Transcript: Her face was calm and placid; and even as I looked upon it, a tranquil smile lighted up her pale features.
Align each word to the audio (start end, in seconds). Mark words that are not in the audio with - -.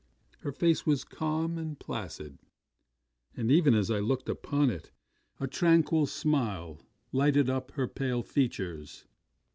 Her 0.39 0.51
face 0.51 0.83
was 0.83 1.03
calm 1.03 1.59
and 1.59 1.77
placid; 1.79 2.39
and 3.37 3.51
even 3.51 3.75
as 3.75 3.91
I 3.91 3.99
looked 3.99 4.29
upon 4.29 4.71
it, 4.71 4.89
a 5.39 5.45
tranquil 5.45 6.07
smile 6.07 6.79
lighted 7.11 7.51
up 7.51 7.69
her 7.73 7.87
pale 7.87 8.23
features. 8.23 9.05